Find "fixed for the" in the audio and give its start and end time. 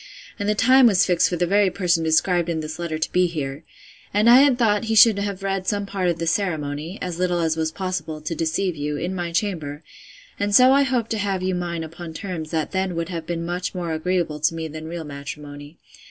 1.05-1.45